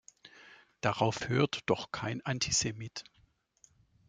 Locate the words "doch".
1.67-1.91